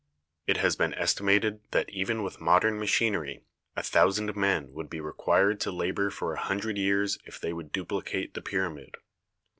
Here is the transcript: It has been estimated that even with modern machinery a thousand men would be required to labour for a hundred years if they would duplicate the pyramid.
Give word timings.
It 0.47 0.57
has 0.57 0.75
been 0.75 0.95
estimated 0.95 1.61
that 1.69 1.87
even 1.91 2.23
with 2.23 2.41
modern 2.41 2.79
machinery 2.79 3.43
a 3.75 3.83
thousand 3.83 4.35
men 4.35 4.71
would 4.71 4.89
be 4.89 4.99
required 4.99 5.59
to 5.59 5.71
labour 5.71 6.09
for 6.09 6.33
a 6.33 6.39
hundred 6.41 6.79
years 6.79 7.19
if 7.25 7.39
they 7.39 7.53
would 7.53 7.71
duplicate 7.71 8.33
the 8.33 8.41
pyramid. 8.41 8.95